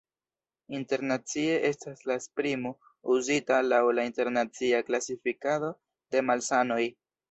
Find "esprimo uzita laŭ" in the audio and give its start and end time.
2.23-3.85